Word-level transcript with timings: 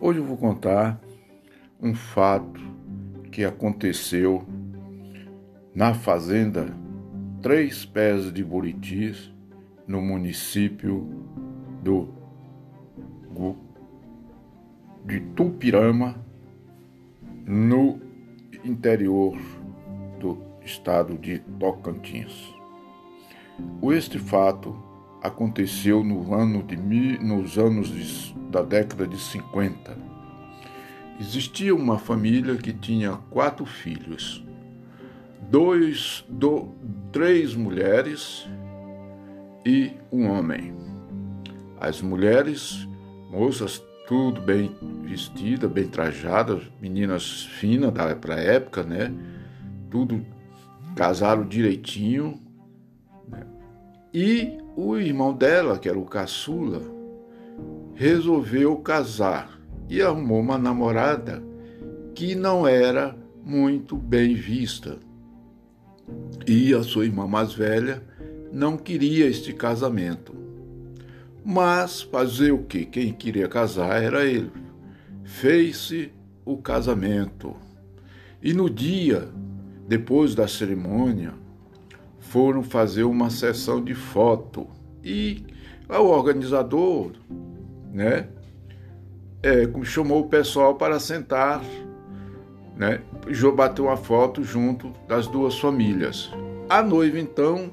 Hoje 0.00 0.20
eu 0.20 0.24
vou 0.24 0.36
contar 0.36 1.00
um 1.82 1.92
fato 1.92 2.60
que 3.32 3.44
aconteceu 3.44 4.46
na 5.74 5.92
fazenda 5.92 6.66
Três 7.42 7.84
Pés 7.84 8.32
de 8.32 8.44
Buritis, 8.44 9.32
no 9.88 10.00
município 10.00 11.04
do 11.82 12.16
de 15.04 15.20
Tupirama, 15.34 16.14
no 17.44 18.00
interior 18.64 19.36
do 20.20 20.38
estado 20.64 21.18
de 21.18 21.40
Tocantins. 21.58 22.54
Este 23.82 24.18
fato 24.18 24.76
aconteceu 25.22 26.04
no 26.04 26.34
ano 26.34 26.62
de, 26.62 26.76
nos 26.76 27.58
anos 27.58 27.88
de, 27.88 28.34
da 28.50 28.62
década 28.62 29.06
de 29.06 29.18
50. 29.18 29.96
Existia 31.20 31.74
uma 31.74 31.98
família 31.98 32.56
que 32.56 32.72
tinha 32.72 33.18
quatro 33.30 33.66
filhos, 33.66 34.44
dois, 35.50 36.24
do, 36.28 36.68
três 37.10 37.54
mulheres 37.54 38.46
e 39.66 39.92
um 40.12 40.28
homem. 40.28 40.74
As 41.80 42.00
mulheres, 42.00 42.88
moças, 43.30 43.82
tudo 44.06 44.40
bem 44.40 44.74
vestidas, 45.02 45.70
bem 45.70 45.86
trajadas, 45.86 46.62
meninas 46.80 47.44
finas 47.44 47.92
para 47.92 48.34
a 48.36 48.40
época, 48.40 48.82
né? 48.82 49.12
Tudo 49.90 50.24
casaram 50.96 51.46
direitinho. 51.46 52.40
Né? 53.28 53.46
E 54.14 54.58
o 54.80 54.96
irmão 54.96 55.34
dela, 55.34 55.76
que 55.76 55.88
era 55.88 55.98
o 55.98 56.04
caçula, 56.04 56.80
resolveu 57.96 58.76
casar 58.76 59.58
e 59.88 60.00
arrumou 60.00 60.38
uma 60.38 60.56
namorada 60.56 61.42
que 62.14 62.36
não 62.36 62.64
era 62.64 63.18
muito 63.44 63.96
bem 63.96 64.36
vista. 64.36 65.00
E 66.46 66.72
a 66.72 66.84
sua 66.84 67.06
irmã 67.06 67.26
mais 67.26 67.52
velha 67.52 68.00
não 68.52 68.76
queria 68.76 69.26
este 69.26 69.52
casamento. 69.52 70.32
Mas 71.44 72.02
fazer 72.02 72.52
o 72.52 72.62
que? 72.62 72.84
Quem 72.84 73.12
queria 73.12 73.48
casar 73.48 74.00
era 74.00 74.24
ele. 74.24 74.52
Fez-se 75.24 76.12
o 76.44 76.56
casamento. 76.56 77.56
E 78.40 78.54
no 78.54 78.70
dia, 78.70 79.28
depois 79.88 80.36
da 80.36 80.46
cerimônia, 80.46 81.34
foram 82.28 82.62
fazer 82.62 83.04
uma 83.04 83.30
sessão 83.30 83.82
de 83.82 83.94
foto 83.94 84.66
e 85.02 85.44
o 85.88 86.04
organizador, 86.04 87.12
né, 87.92 88.28
é, 89.42 89.66
chamou 89.84 90.20
o 90.20 90.28
pessoal 90.28 90.74
para 90.74 91.00
sentar, 91.00 91.62
né, 92.76 93.00
bateu 93.56 93.86
uma 93.86 93.96
foto 93.96 94.44
junto 94.44 94.92
das 95.08 95.26
duas 95.26 95.58
famílias. 95.58 96.30
A 96.68 96.82
noiva 96.82 97.18
então 97.18 97.72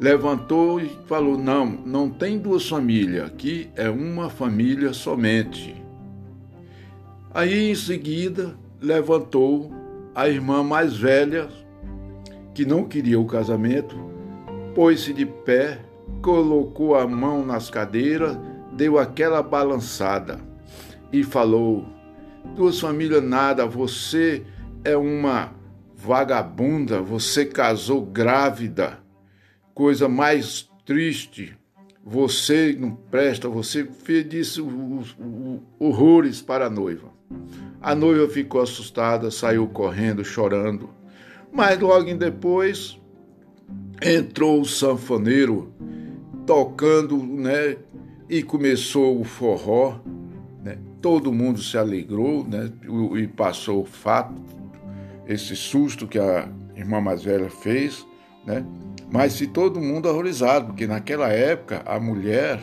levantou 0.00 0.80
e 0.80 0.88
falou: 1.06 1.36
Não, 1.36 1.66
não 1.66 2.08
tem 2.08 2.38
duas 2.38 2.66
famílias, 2.66 3.26
aqui 3.26 3.68
é 3.76 3.90
uma 3.90 4.30
família 4.30 4.92
somente. 4.94 5.74
Aí 7.32 7.70
em 7.70 7.74
seguida 7.74 8.56
levantou 8.80 9.70
a 10.14 10.28
irmã 10.28 10.62
mais 10.62 10.96
velha 10.96 11.48
que 12.54 12.64
não 12.64 12.84
queria 12.84 13.18
o 13.18 13.26
casamento, 13.26 13.96
pôs-se 14.74 15.12
de 15.12 15.26
pé, 15.26 15.80
colocou 16.22 16.94
a 16.94 17.06
mão 17.06 17.44
nas 17.44 17.68
cadeiras, 17.68 18.38
deu 18.72 18.98
aquela 18.98 19.42
balançada 19.42 20.38
e 21.12 21.22
falou: 21.22 21.84
Duas 22.54 22.78
famílias 22.78 23.22
nada, 23.22 23.66
você 23.66 24.44
é 24.84 24.96
uma 24.96 25.52
vagabunda, 25.94 27.00
você 27.00 27.44
casou 27.44 28.04
grávida, 28.04 28.98
coisa 29.74 30.08
mais 30.08 30.68
triste. 30.84 31.56
Você 32.06 32.76
não 32.78 32.90
presta, 32.90 33.48
você 33.48 33.84
fez 33.84 34.28
disso 34.28 34.68
horrores 35.78 36.42
para 36.42 36.66
a 36.66 36.70
noiva. 36.70 37.08
A 37.80 37.94
noiva 37.94 38.28
ficou 38.28 38.60
assustada, 38.60 39.30
saiu 39.30 39.66
correndo, 39.66 40.22
chorando. 40.22 40.90
Mas 41.54 41.78
logo 41.78 42.12
depois 42.14 43.00
entrou 44.02 44.60
o 44.60 44.64
sanfoneiro 44.64 45.72
tocando, 46.44 47.16
né? 47.16 47.76
E 48.28 48.42
começou 48.42 49.20
o 49.20 49.22
forró, 49.22 50.00
né? 50.64 50.76
Todo 51.00 51.32
mundo 51.32 51.62
se 51.62 51.78
alegrou, 51.78 52.44
né? 52.44 52.72
E 53.16 53.28
passou 53.28 53.82
o 53.82 53.84
fato, 53.84 54.34
esse 55.28 55.54
susto 55.54 56.08
que 56.08 56.18
a 56.18 56.48
irmã 56.74 57.00
mais 57.00 57.22
velha 57.22 57.48
fez, 57.48 58.04
né? 58.44 58.66
Mas 59.08 59.34
se 59.34 59.46
todo 59.46 59.80
mundo 59.80 60.08
horrorizado, 60.08 60.66
porque 60.66 60.88
naquela 60.88 61.28
época 61.28 61.82
a 61.86 62.00
mulher 62.00 62.60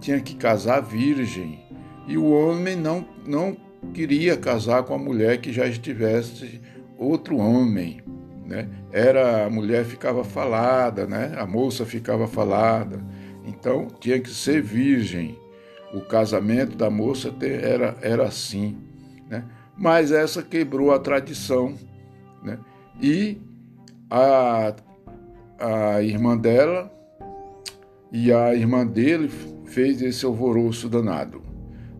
tinha 0.00 0.18
que 0.20 0.34
casar 0.36 0.80
virgem 0.80 1.60
e 2.08 2.16
o 2.16 2.30
homem 2.30 2.76
não 2.76 3.06
não 3.26 3.54
queria 3.92 4.38
casar 4.38 4.84
com 4.84 4.94
a 4.94 4.98
mulher 4.98 5.38
que 5.38 5.52
já 5.52 5.66
estivesse 5.66 6.62
outro 6.96 7.36
homem 7.36 8.00
né? 8.44 8.68
Era 8.92 9.46
a 9.46 9.50
mulher 9.50 9.84
ficava 9.84 10.24
falada, 10.24 11.06
né? 11.06 11.34
A 11.36 11.46
moça 11.46 11.84
ficava 11.86 12.26
falada. 12.26 13.02
Então 13.44 13.88
tinha 14.00 14.20
que 14.20 14.30
ser 14.30 14.62
virgem. 14.62 15.38
O 15.92 16.00
casamento 16.00 16.76
da 16.76 16.90
moça 16.90 17.34
era 17.40 17.96
era 18.00 18.24
assim, 18.24 18.78
né? 19.28 19.44
Mas 19.76 20.12
essa 20.12 20.42
quebrou 20.42 20.92
a 20.92 20.98
tradição, 20.98 21.74
né? 22.42 22.58
E 23.00 23.38
a 24.10 24.74
a 25.58 26.02
irmã 26.02 26.36
dela 26.36 26.92
e 28.10 28.32
a 28.32 28.54
irmã 28.54 28.86
dele 28.86 29.30
fez 29.64 30.02
esse 30.02 30.24
alvoroço 30.26 30.88
danado. 30.88 31.42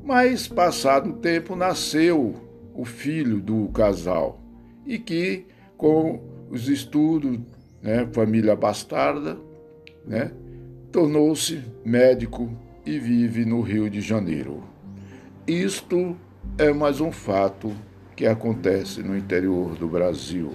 Mas 0.05 0.49
passado 0.49 1.11
o 1.11 1.15
tempo 1.15 1.55
nasceu 1.55 2.35
o 2.75 2.85
filho 2.85 3.41
do 3.41 3.69
casal 3.69 4.41
e 4.85 4.99
que 4.99 5.47
com 5.83 6.21
os 6.49 6.69
estudos, 6.69 7.41
né, 7.83 8.09
família 8.13 8.55
bastarda, 8.55 9.37
né, 10.07 10.31
tornou-se 10.93 11.61
médico 11.85 12.57
e 12.87 13.01
vive 13.01 13.45
no 13.45 13.61
Rio 13.61 13.91
de 13.91 14.01
Janeiro. 14.01 14.63
Isto 15.45 16.17
é 16.57 16.73
mais 16.73 17.01
um 17.01 17.11
fato 17.11 17.73
que 18.15 18.27
acontece 18.27 19.03
no 19.03 19.17
interior 19.17 19.75
do 19.75 19.89
Brasil. 19.89 20.53